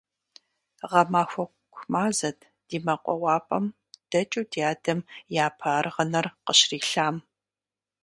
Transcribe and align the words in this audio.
Гъэмахуэку 0.89 1.85
мазэт 1.91 2.39
ди 2.67 2.77
мэкъуауапӀэм 2.85 3.65
дэкӀыу 4.09 4.45
дядэм 4.51 4.99
япэ 5.45 5.67
аргъынэр 5.79 6.25
къыщрилъам. 6.45 7.15